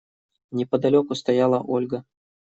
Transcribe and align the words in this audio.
Неподалеку 0.51 1.13
стояла 1.15 1.59
Ольга. 1.61 2.03